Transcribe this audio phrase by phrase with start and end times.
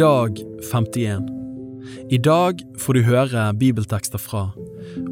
[0.00, 1.26] Dag 51
[2.08, 4.46] I dag får du høre bibeltekster fra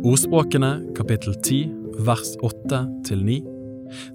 [0.01, 1.59] Ordspråkene kapittel 10
[2.07, 3.35] vers 8 til 9,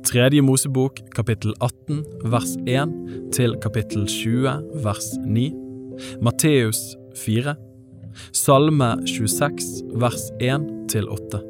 [0.08, 2.00] Tredje Mosebok kapittel 18
[2.34, 2.96] vers 1
[3.38, 5.44] til kapittel 20 vers 9,
[6.26, 6.82] Matteus
[7.22, 7.54] 4,
[8.34, 9.70] Salme 26
[10.02, 11.44] vers 1 til 8.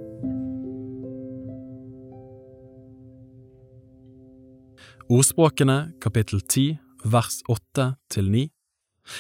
[5.07, 8.52] Ordspråkene kapittel 10 vers 8 til 9.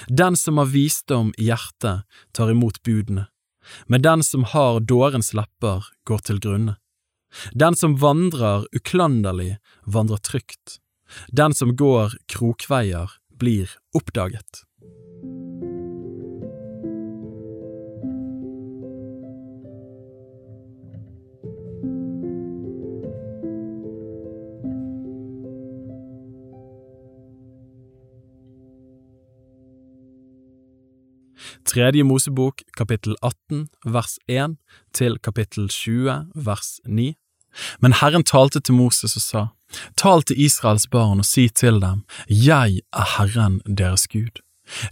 [0.07, 3.27] Den som har visdom i hjertet, tar imot budene,
[3.87, 6.77] men den som har dårens lepper, går til grunne.
[7.53, 10.79] Den som vandrer uklanderlig, vandrer trygt.
[11.27, 14.63] Den som går krokveier, blir oppdaget.
[31.65, 34.57] Tredje Mosebok kapittel 18 vers 1
[34.93, 37.13] til kapittel 20 vers 9.
[37.79, 39.43] Men Herren talte til Moses og sa,
[39.97, 44.41] Tal til Israels barn og si til dem, Jeg er Herren deres Gud.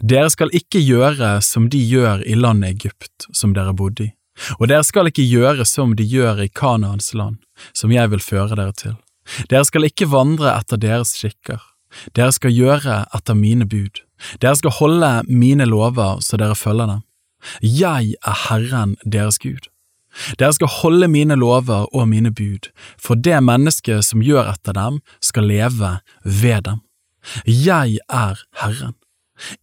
[0.01, 4.13] Dere skal ikke gjøre som de gjør i landet Egypt, som dere bodde i,
[4.59, 7.39] og dere skal ikke gjøre som de gjør i Kanaans land,
[7.73, 8.97] som jeg vil føre dere til.
[9.49, 11.61] Dere skal ikke vandre etter deres skikker,
[12.17, 14.03] dere skal gjøre etter mine bud.
[14.41, 17.03] Dere skal holde mine lover så dere følger dem.
[17.61, 19.67] Jeg er Herren deres Gud.
[20.39, 22.69] Dere skal holde mine lover og mine bud,
[22.99, 26.81] for det mennesket som gjør etter dem, skal leve ved dem.
[27.45, 28.97] Jeg er Herren.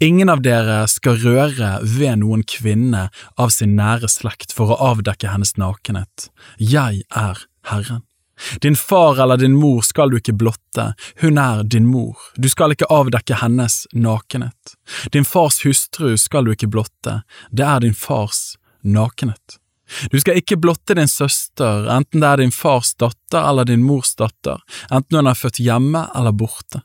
[0.02, 5.30] Ingen av dere skal røre ved noen kvinne av sin nære slekt for å avdekke
[5.30, 6.30] hennes nakenhet.
[6.58, 8.07] Jeg er Herren.
[8.60, 12.74] Din far eller din mor skal du ikke blotte, hun er din mor, du skal
[12.74, 14.76] ikke avdekke hennes nakenhet.
[15.12, 19.58] Din fars hustru skal du ikke blotte, det er din fars nakenhet.
[20.12, 24.14] Du skal ikke blotte din søster, enten det er din fars datter eller din mors
[24.18, 24.60] datter,
[24.90, 26.84] enten hun er født hjemme eller borte.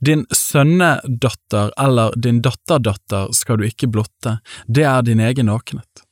[0.00, 6.07] Din sønnedatter eller din datterdatter skal du ikke blotte, det er din egen nakenhet.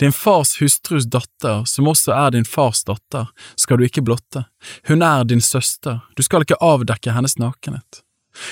[0.00, 4.46] Din fars hustrus datter, som også er din fars datter, skal du ikke blotte,
[4.88, 8.02] hun er din søster, du skal ikke avdekke hennes nakenhet.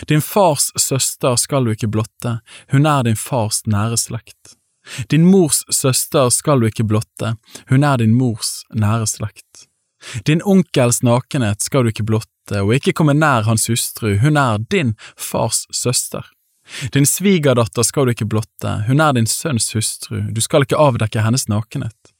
[0.09, 2.39] Din fars søster skal du ikke blotte,
[2.73, 4.57] hun er din fars nære slekt.
[5.11, 7.37] Din mors søster skal du ikke blotte,
[7.71, 9.69] hun er din mors nære slekt.
[10.27, 14.61] Din onkels nakenhet skal du ikke blotte, og ikke komme nær hans hustru, hun er
[14.71, 16.27] din fars søster.
[16.93, 21.25] Din svigerdatter skal du ikke blotte, hun er din sønns hustru, du skal ikke avdekke
[21.25, 22.15] hennes nakenhet.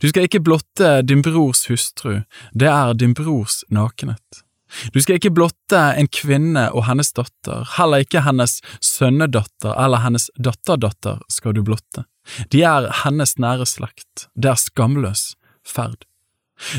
[0.00, 2.20] Du skal ikke blotte din brors hustru,
[2.54, 4.44] det er din brors nakenhet.
[4.92, 10.28] Du skal ikke blotte en kvinne og hennes datter, heller ikke hennes sønnedatter eller hennes
[10.36, 12.04] datterdatter skal du blotte.
[12.52, 15.32] De er hennes nære slekt, det er skamløs
[15.66, 16.04] ferd.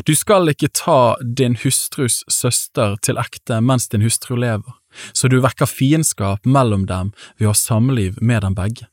[0.05, 4.78] Du skal ikke ta din hustrus søster til ekte mens din hustru lever
[5.13, 8.87] så du vekker fiendskap mellom dem ved å ha samliv med dem begge.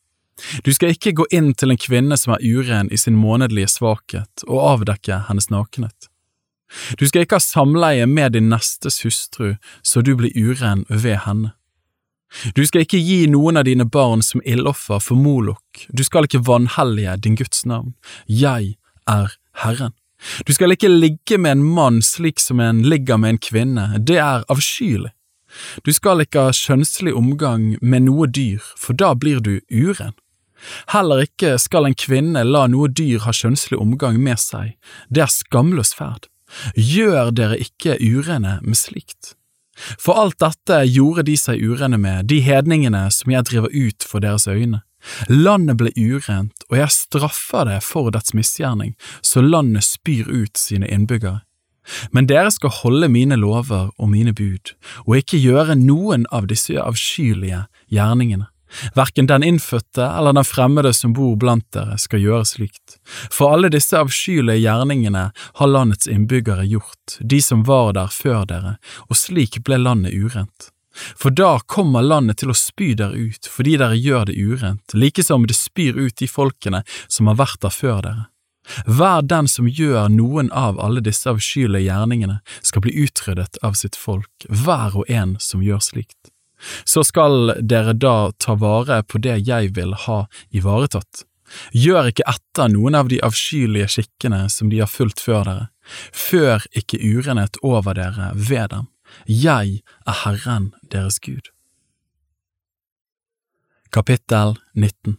[0.64, 4.44] Du skal ikke gå inn til en kvinne som er uren i sin månedlige svakhet,
[4.44, 6.10] og avdekke hennes nakenhet.
[6.98, 11.54] Du skal ikke ha samleie med din nestes hustru, så du blir uren ved henne.
[12.58, 16.42] Du skal ikke gi noen av dine barn som ildoffer for Molok, du skal ikke
[16.44, 17.94] vanhellige din Guds navn.
[18.26, 18.74] Jeg
[19.08, 19.94] er Herren.
[20.48, 24.18] Du skal ikke ligge med en mann slik som en ligger med en kvinne, det
[24.20, 25.12] er avskyelig.
[25.84, 30.14] Du skal ikke ha kjønnslig omgang med noe dyr, for da blir du uren.
[30.92, 34.76] Heller ikke skal en kvinne la noe dyr ha kjønnslig omgang med seg,
[35.12, 36.30] det er skamløs ferd.
[36.76, 39.34] Gjør dere ikke urene med slikt.
[40.00, 44.24] For alt dette gjorde de seg urene med, de hedningene som jeg driver ut for
[44.24, 44.80] deres øyne.
[45.28, 50.88] Landet ble urent, og jeg straffer det for dets misgjerning, så landet spyr ut sine
[50.88, 51.44] innbyggere.
[52.10, 54.74] Men dere skal holde mine lover og mine bud,
[55.06, 58.50] og ikke gjøre noen av disse avskyelige gjerningene.
[58.94, 62.96] Verken den innfødte eller den fremmede som bor blant dere skal gjøre slikt,
[63.30, 68.76] for alle disse avskyelige gjerningene har landets innbyggere gjort, de som var der før dere,
[69.06, 70.72] og slik ble landet urent.
[70.96, 75.24] For da kommer landet til å spy dere ut fordi dere gjør det urent, like
[75.24, 78.24] som det spyr ut de folkene som har vært der før dere.
[78.86, 83.96] Hver den som gjør noen av alle disse avskyelige gjerningene, skal bli utryddet av sitt
[83.98, 86.32] folk, hver og en som gjør slikt.
[86.84, 91.24] Så skal dere da ta vare på det jeg vil ha ivaretatt.
[91.76, 95.66] Gjør ikke etter noen av de avskyelige skikkene som de har fulgt før dere,
[96.10, 98.88] før ikke urenhet over dere ved dem.
[99.30, 101.52] Jeg er Herren deres Gud.
[103.94, 105.14] Kapittel 19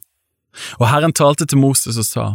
[0.80, 2.26] Og Herren talte til Moses og sa,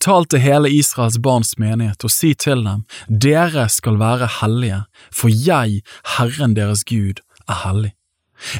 [0.00, 5.32] Tal til hele Israels barns menighet og si til dem, Dere skal være hellige, for
[5.32, 5.80] jeg,
[6.16, 7.94] Herren deres Gud, er hellig.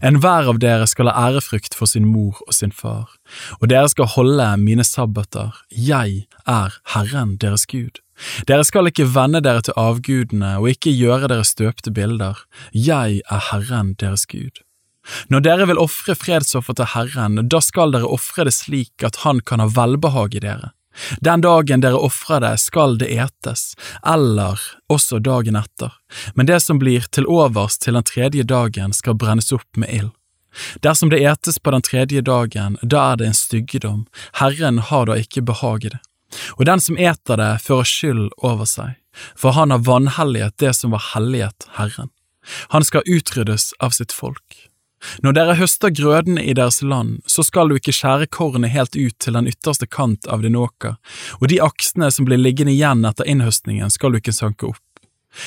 [0.04, 3.08] Enhver av dere skal ha ærefrykt for sin mor og sin far,
[3.60, 8.02] og dere skal holde mine sabbater, jeg er Herren deres Gud.
[8.48, 12.44] Dere skal ikke vende dere til avgudene og ikke gjøre dere støpte bilder,
[12.76, 14.60] jeg er Herren deres Gud.
[15.32, 19.40] Når dere vil ofre fredsoffer til Herren, da skal dere ofre det slik at Han
[19.40, 20.72] kan ha velbehag i dere.
[21.20, 23.74] Den dagen dere ofrer det, skal det etes,
[24.06, 24.60] eller
[24.90, 25.94] også dagen etter,
[26.34, 30.10] men det som blir til overs til den tredje dagen, skal brennes opp med ild.
[30.82, 34.06] Dersom det etes på den tredje dagen, da er det en styggedom,
[34.42, 36.00] Herren har da ikke behag i det.
[36.58, 38.96] Og den som eter det, fører skyld over seg,
[39.38, 42.10] for han har vanhelliget det som var helliget Herren.
[42.74, 44.69] Han skal utryddes av sitt folk.
[45.24, 49.16] Når dere høster grødene i deres land, så skal du ikke skjære kornet helt ut
[49.18, 50.98] til den ytterste kant av din åker,
[51.40, 54.84] og de aksene som blir liggende igjen etter innhøstningen skal du ikke sanke opp.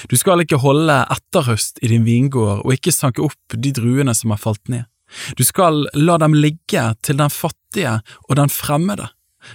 [0.09, 4.31] Du skal ikke holde etterhøst i din vingård og ikke sanke opp de druene som
[4.33, 4.87] har falt ned.
[5.37, 9.09] Du skal la dem ligge til den fattige og den fremmede.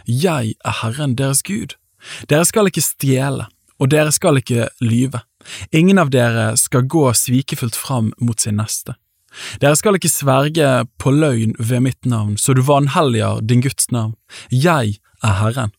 [0.04, 1.74] Jeg er Herren deres Gud.
[2.30, 3.48] Dere skal ikke stjele,
[3.80, 5.24] og dere skal ikke lyve.
[5.72, 8.94] Ingen av dere skal gå svikefullt fram mot sin neste.
[9.62, 10.68] Dere skal ikke sverge
[11.00, 14.14] på løgn ved mitt navn, så du vanhelliger din Guds navn.
[14.50, 15.74] Jeg er Herren.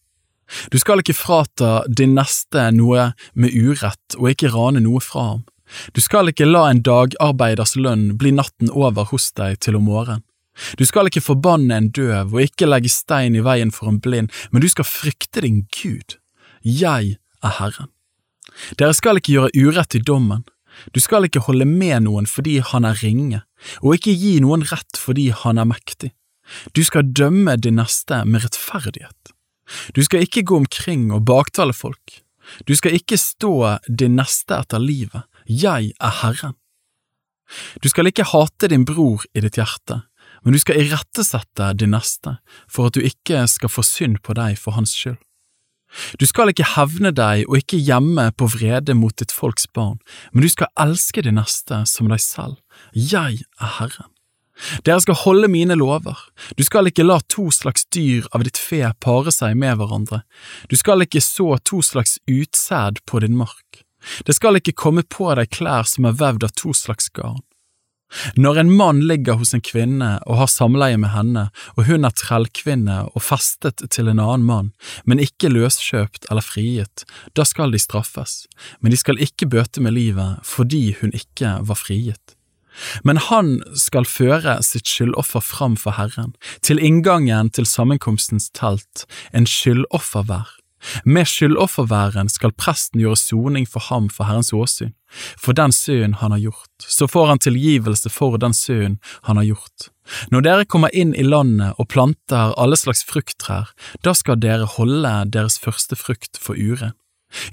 [0.74, 5.44] Du skal ikke frata din neste noe med urett og ikke rane noe fra ham.
[5.94, 10.26] Du skal ikke la en dagarbeiders lønn bli natten over hos deg til om morgenen.
[10.76, 14.34] Du skal ikke forbanne en døv og ikke legge stein i veien for en blind,
[14.52, 16.18] men du skal frykte din Gud.
[16.66, 17.94] Jeg er Herren.
[18.76, 20.44] Dere skal ikke gjøre urett i dommen.
[20.96, 23.44] Du skal ikke holde med noen fordi han er ringe,
[23.82, 26.14] og ikke gi noen rett fordi han er mektig.
[26.74, 29.34] Du skal dømme din neste med rettferdighet.
[29.94, 32.22] Du skal ikke gå omkring og baktale folk.
[32.66, 35.28] Du skal ikke stå din neste etter livet.
[35.46, 36.56] Jeg er Herren.
[37.82, 40.04] Du skal ikke hate din bror i ditt hjerte,
[40.44, 42.38] men du skal irettesette din neste,
[42.70, 45.18] for at du ikke skal få synd på deg for hans skyld.
[46.22, 49.98] Du skal ikke hevne deg og ikke gjemme på vrede mot ditt folks barn,
[50.32, 52.60] men du skal elske de neste som deg selv.
[52.94, 54.14] Jeg er Herren.
[54.84, 56.18] Dere skal holde mine lover.
[56.58, 60.24] Du skal ikke la to slags dyr av ditt fe pare seg med hverandre.
[60.68, 63.86] Du skal ikke så to slags utsæd på din mark.
[64.28, 67.44] Det skal ikke komme på deg klær som er vevd av to slags garn.
[68.38, 71.48] Når en mann ligger hos en kvinne og har samleie med henne,
[71.78, 74.72] og hun er trellkvinne og festet til en annen mann,
[75.06, 77.06] men ikke løskjøpt eller frigitt,
[77.38, 78.44] da skal de straffes,
[78.82, 82.36] men de skal ikke bøte med livet fordi hun ikke var frigitt.
[83.04, 86.34] Men han skal føre sitt skyldoffer fram for Herren,
[86.66, 90.59] til inngangen til sammenkomstens telt, en skyldoffer hver.
[91.04, 94.94] Med skyldofferværen skal presten gjøre soning for ham for Herrens åsyn,
[95.38, 99.50] for den synd han har gjort, så får han tilgivelse for den synd han har
[99.52, 99.90] gjort.
[100.34, 103.74] Når dere kommer inn i landet og planter alle slags frukttrær,
[104.06, 106.96] da skal dere holde deres første frukt for uren.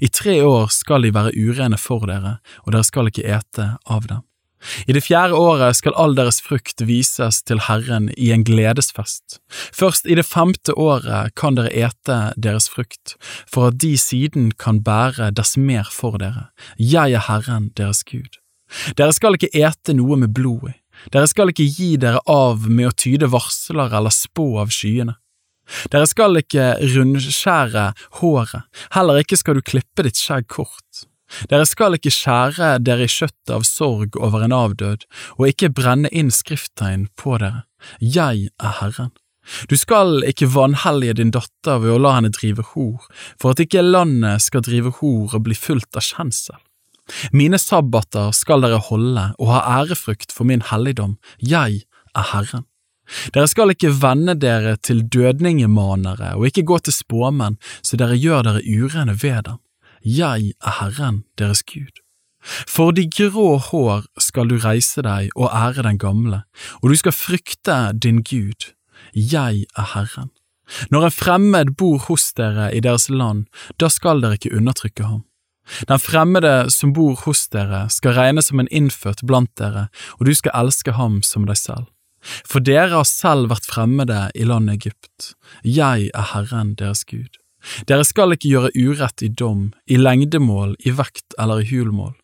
[0.01, 4.09] I tre år skal de være urene for dere, og dere skal ikke ete av
[4.09, 4.23] dem.
[4.89, 9.39] I det fjerde året skal all deres frukt vises til Herren i en gledesfest.
[9.51, 13.15] Først i det femte året kan dere ete deres frukt,
[13.45, 16.49] for at de siden kan bære dess mer for dere.
[16.77, 18.41] Jeg er Herren deres Gud.
[18.97, 20.75] Dere skal ikke ete noe med blod i.
[21.13, 25.15] Dere skal ikke gi dere av med å tyde varsler eller spå av skyene.
[25.91, 27.91] Dere skal ikke rundskjære
[28.21, 28.63] håret,
[28.95, 31.07] heller ikke skal du klippe ditt skjegg kort.
[31.51, 35.05] Dere skal ikke skjære dere i kjøttet av sorg over en avdød,
[35.37, 37.65] og ikke brenne inn skrifttegn på dere.
[37.99, 39.11] Jeg er Herren.
[39.71, 43.05] Du skal ikke vanhellige din datter ved å la henne drive hor,
[43.39, 46.57] for at ikke landet skal drive hor og bli fullt av kjensel.
[47.31, 52.65] Mine sabbater skal dere holde og ha ærefrykt for min helligdom, jeg er Herren.
[53.31, 58.43] Dere skal ikke vende dere til dødningemanere og ikke gå til spåmenn så dere gjør
[58.49, 59.61] dere urene ved dem.
[60.07, 61.99] Jeg er Herren deres Gud.
[62.47, 66.45] For de grå hår skal du reise deg og ære den gamle,
[66.79, 68.69] og du skal frykte din Gud.
[69.11, 70.29] Jeg er Herren.
[70.91, 73.49] Når en fremmed bor hos dere i deres land,
[73.83, 75.25] da skal dere ikke undertrykke ham.
[75.91, 80.33] Den fremmede som bor hos dere, skal regnes som en innfødt blant dere, og du
[80.35, 81.91] skal elske ham som deg selv.
[82.47, 85.33] For dere har selv vært fremmede i landet Egypt.
[85.67, 87.35] Jeg er Herren deres Gud.
[87.89, 92.15] Dere skal ikke gjøre urett i dom, i lengdemål, i vekt eller i hulmål.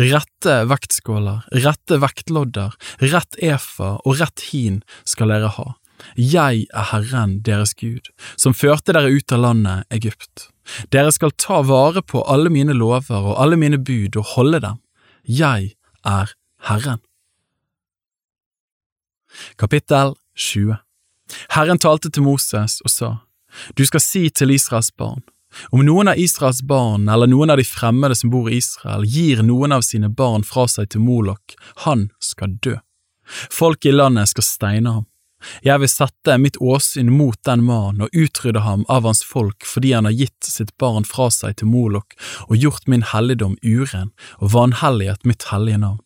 [0.00, 2.74] Rette vektskåler, rette vektlodder,
[3.12, 5.68] rett efa og rett hin skal dere ha.
[6.14, 10.48] Jeg er Herren deres Gud, som førte dere ut av landet Egypt.
[10.94, 14.80] Dere skal ta vare på alle mine lover og alle mine bud og holde dem.
[15.24, 15.74] Jeg
[16.06, 16.34] er
[16.68, 17.02] Herren.
[19.58, 20.78] Kapittel 20
[21.52, 23.10] Herren talte til Moses og sa,
[23.74, 25.22] Du skal si til Israels barn,
[25.72, 29.42] om noen av Israels barn eller noen av de fremmede som bor i Israel gir
[29.42, 32.76] noen av sine barn fra seg til Molok, han skal dø.
[33.52, 35.06] Folk i landet skal steine ham.
[35.62, 39.92] Jeg vil sette mitt åsyn mot den mannen og utrydde ham av hans folk fordi
[39.94, 42.16] han har gitt sitt barn fra seg til Molok
[42.48, 46.02] og gjort min helligdom uren og vanhelliget mitt hellige navn.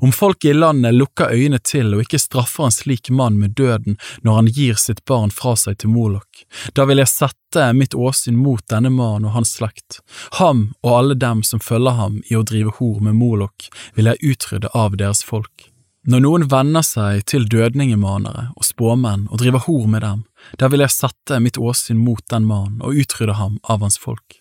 [0.00, 3.98] Om folk i landet lukker øynene til og ikke straffer en slik mann med døden
[4.22, 6.44] når han gir sitt barn fra seg til Molok,
[6.76, 10.00] da vil jeg sette mitt åsyn mot denne mannen og hans slekt.
[10.38, 14.34] Ham og alle dem som følger ham i å drive hor med Molok, vil jeg
[14.34, 15.68] utrydde av deres folk.
[16.02, 20.24] Når noen venner seg til dødningemanere og spåmenn og driver hor med dem,
[20.58, 24.40] da vil jeg sette mitt åsyn mot den mannen og utrydde ham av hans folk.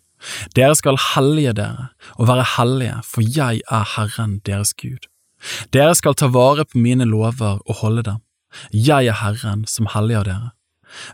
[0.57, 5.10] Dere skal hellige dere og være hellige, for jeg er Herren deres Gud.
[5.73, 8.19] Dere skal ta vare på mine lover og holde dem.
[8.73, 10.51] Jeg er Herren som helliger dere.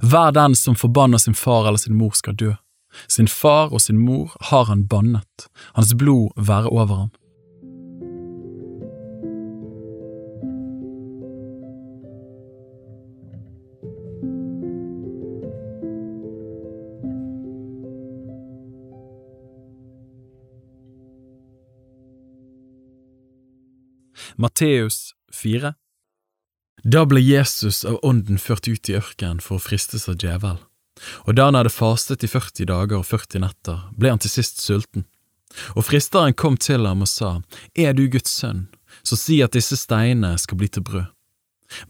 [0.01, 2.53] Hver den som forbanner sin far eller sin mor skal dø.
[3.07, 7.12] Sin far og sin mor har han bannet, hans blod være over ham.
[24.39, 25.74] Matteus 4
[26.84, 30.60] Da ble Jesus av ånden ført ut i ørkenen for å fristes av djevel,
[31.25, 34.62] og da han hadde fastet i 40 dager og 40 netter, ble han til sist
[34.62, 35.08] sulten.
[35.74, 37.39] Og fristeren kom til ham og sa,
[37.74, 38.67] Er du Guds sønn,
[39.01, 41.10] så si at disse steinene skal bli til brød.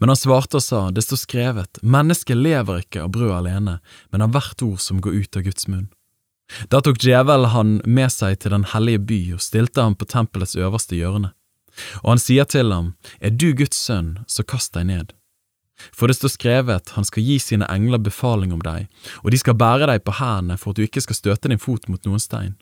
[0.00, 4.24] Men han svarte og sa, Det står skrevet, mennesket lever ikke av brød alene, men
[4.24, 5.90] av hvert ord som går ut av Guds munn.
[6.72, 10.56] Da tok djevelen han med seg til den hellige by og stilte ham på tempelets
[10.56, 11.34] øverste hjørne.
[12.02, 15.14] Og han sier til ham, Er du Guds sønn, så kast deg ned.
[15.94, 18.88] For det står skrevet, han skal gi sine engler befaling om deg,
[19.22, 21.86] og de skal bære deg på hendene for at du ikke skal støte din fot
[21.88, 22.56] mot noen stein.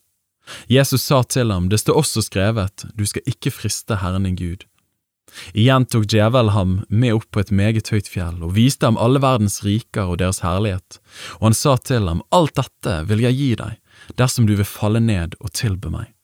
[0.70, 4.66] Jesus sa til ham, det står også skrevet, du skal ikke friste Herren din Gud.
[5.58, 9.20] Igjen tok djevelen ham med opp på et meget høyt fjell og viste ham alle
[9.24, 11.00] verdens riker og deres herlighet,
[11.40, 13.80] og han sa til ham, alt dette vil jeg gi deg,
[14.20, 16.15] dersom du vil falle ned og tilbe meg.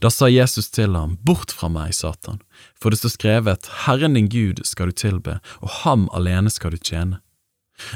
[0.00, 2.40] Da sa Jesus til ham, Bort fra meg, Satan,
[2.80, 6.78] for det står skrevet, Herren din Gud skal du tilbe, og ham alene skal du
[6.78, 7.20] tjene.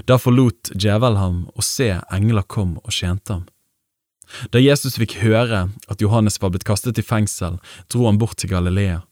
[0.07, 3.47] Da forlot djevel ham, og se, engler kom og tjente ham.
[4.52, 7.57] Da Jesus fikk høre at Johannes var blitt kastet i fengsel,
[7.88, 9.02] dro han bort til Galilea.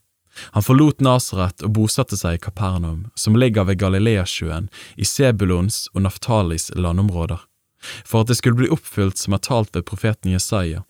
[0.52, 6.04] Han forlot Nasaret og bosatte seg i Kapernaum, som ligger ved Galileasjøen, i Sebulons og
[6.04, 7.40] Naftalis landområder,
[8.04, 10.84] for at det skulle bli oppfylt som er talt ved profeten Jesaja.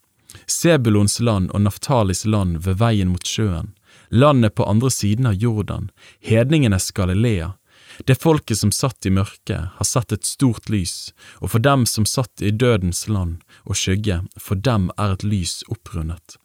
[0.46, 3.72] Sebulons land og Naftalis land ved veien mot sjøen,
[4.10, 5.90] landet på andre siden av Jordan,
[6.20, 7.54] hedningenes Galilea.
[8.04, 12.04] Det folket som satt i mørket, har sett et stort lys, og for dem som
[12.08, 16.36] satt i dødens land og skygge, for dem er et lys opprundet.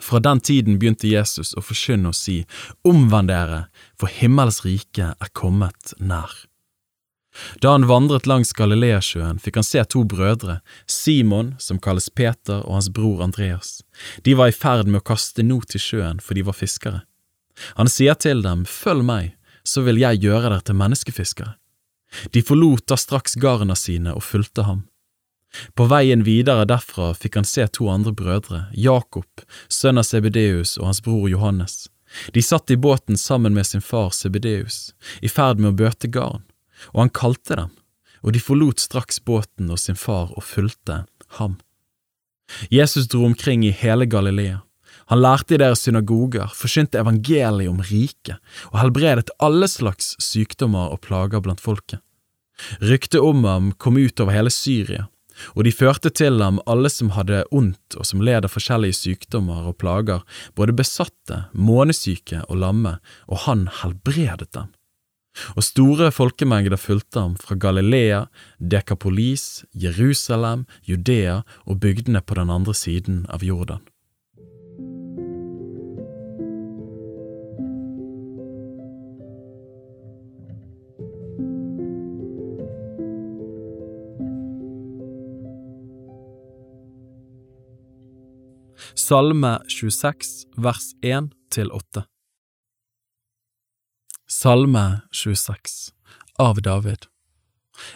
[0.00, 2.42] Fra den tiden begynte Jesus å forkynne og si,
[2.86, 3.64] Omvend dere,
[3.98, 6.30] for himmels rike er kommet nær.
[7.60, 12.78] Da han vandret langs Galileasjøen, fikk han se to brødre, Simon, som kalles Peter, og
[12.78, 13.82] hans bror Andreas.
[14.24, 17.02] De var i ferd med å kaste not i sjøen, for de var fiskere.
[17.78, 19.34] Han sier til dem, Følg meg,
[19.66, 21.56] så vil jeg gjøre dere til menneskefiskere.
[22.32, 24.86] De forlot da straks garna sine og fulgte ham.
[25.76, 29.28] På veien videre derfra fikk han se to andre brødre, Jakob,
[29.68, 31.88] sønn av Sebedeus og hans bror Johannes.
[32.32, 36.44] De satt i båten sammen med sin far Sebedeus, i ferd med å bøte garn
[36.94, 37.72] og han kalte dem,
[38.22, 41.04] og de forlot straks båten og sin far og fulgte
[41.38, 41.58] ham.
[42.72, 44.62] Jesus dro omkring i hele Galilea.
[45.08, 51.00] Han lærte i deres synagoger, forkynte evangeliet om riket og helbredet alle slags sykdommer og
[51.04, 52.02] plager blant folket.
[52.82, 55.06] Ryktet om ham kom ut over hele Syria,
[55.54, 59.68] og de førte til ham alle som hadde ondt og som led av forskjellige sykdommer
[59.70, 60.24] og plager,
[60.58, 62.98] både besatte, månesyke og lamme,
[63.30, 64.74] og han helbredet dem
[65.56, 68.24] og store folkemengder fulgte ham fra Galilea,
[68.58, 73.84] Dekapolis, Jerusalem, Judea og bygdene på den andre siden av Jordan.
[88.98, 92.04] Salme 26, vers 1 til 8
[94.30, 95.92] Salme 26
[96.36, 97.06] av David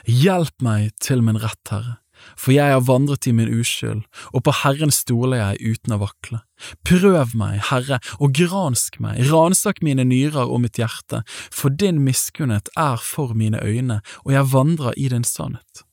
[0.08, 1.98] Hjelp meg til min rett, Herre,
[2.40, 6.38] for jeg har vandret i min uskyld, og på Herren stoler jeg uten å vakle.
[6.88, 11.20] Prøv meg, Herre, og gransk meg, ransak mine nyrer og mitt hjerte,
[11.52, 15.84] for din miskunnhet er for mine øyne, og jeg vandrer i din sannhet.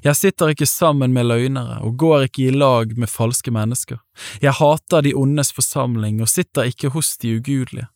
[0.00, 4.00] Jeg sitter ikke sammen med løgnere og går ikke i lag med falske mennesker.
[4.40, 7.90] Jeg hater de ondes forsamling og sitter ikke hos de ugudelige.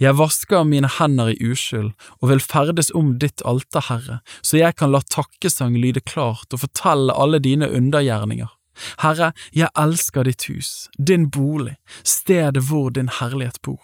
[0.00, 4.76] Jeg vasker mine hender i uskyld og vil ferdes om ditt alter, Herre, så jeg
[4.80, 8.52] kan la takkesang lyde klart og fortelle alle dine undergjerninger.
[9.00, 13.80] Herre, jeg elsker ditt hus, din bolig, stedet hvor din herlighet bor.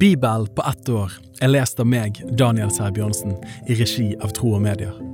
[0.00, 3.38] Bibel på ett år er lest av meg, Daniel Sæbjørnsen,
[3.70, 5.13] i regi av Tro og Medier.